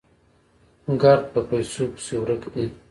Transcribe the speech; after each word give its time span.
ګړد 1.01 1.21
په 1.33 1.39
پيسو 1.49 1.83
پسې 1.93 2.15
ورک 2.21 2.43
دي 2.53 2.65